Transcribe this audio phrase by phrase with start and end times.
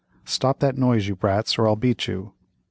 [0.25, 2.33] Stop that noise you brats or I'll beat you."